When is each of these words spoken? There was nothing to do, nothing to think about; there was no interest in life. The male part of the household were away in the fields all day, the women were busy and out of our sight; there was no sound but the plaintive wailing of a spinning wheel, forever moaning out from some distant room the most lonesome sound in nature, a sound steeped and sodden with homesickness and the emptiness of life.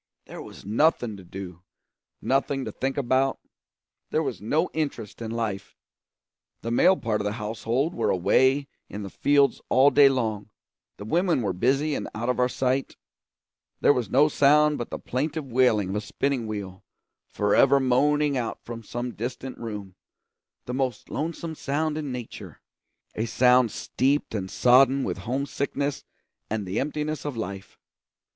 There 0.25 0.41
was 0.41 0.65
nothing 0.65 1.15
to 1.17 1.23
do, 1.23 1.61
nothing 2.23 2.65
to 2.65 2.71
think 2.71 2.97
about; 2.97 3.37
there 4.09 4.23
was 4.23 4.41
no 4.41 4.67
interest 4.73 5.21
in 5.21 5.29
life. 5.29 5.77
The 6.63 6.71
male 6.71 6.97
part 6.97 7.21
of 7.21 7.25
the 7.25 7.33
household 7.33 7.93
were 7.93 8.09
away 8.09 8.67
in 8.89 9.03
the 9.03 9.11
fields 9.11 9.61
all 9.69 9.91
day, 9.91 10.07
the 10.07 11.05
women 11.05 11.43
were 11.43 11.53
busy 11.53 11.93
and 11.93 12.09
out 12.15 12.29
of 12.29 12.39
our 12.39 12.49
sight; 12.49 12.95
there 13.81 13.93
was 13.93 14.09
no 14.09 14.27
sound 14.27 14.79
but 14.79 14.89
the 14.89 14.97
plaintive 14.97 15.45
wailing 15.45 15.89
of 15.89 15.95
a 15.97 16.01
spinning 16.01 16.47
wheel, 16.47 16.83
forever 17.27 17.79
moaning 17.79 18.35
out 18.35 18.59
from 18.65 18.81
some 18.81 19.13
distant 19.13 19.55
room 19.59 19.93
the 20.65 20.73
most 20.73 21.11
lonesome 21.11 21.53
sound 21.53 21.95
in 21.95 22.11
nature, 22.11 22.59
a 23.13 23.25
sound 23.27 23.69
steeped 23.69 24.33
and 24.33 24.49
sodden 24.49 25.03
with 25.03 25.19
homesickness 25.29 26.03
and 26.49 26.65
the 26.65 26.79
emptiness 26.79 27.23
of 27.23 27.37
life. 27.37 27.77